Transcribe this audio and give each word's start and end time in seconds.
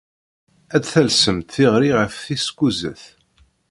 Ad 0.75 0.81
d-talsemt 0.83 1.49
tiɣri 1.53 1.89
ɣef 1.99 2.13
tis 2.25 2.45
kuẓet. 2.57 3.03